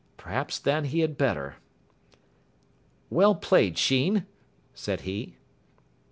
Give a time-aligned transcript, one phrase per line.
[0.17, 1.57] Perhaps, then, he had better.
[3.11, 4.25] "Well played, Sheen,"
[4.73, 5.35] said he.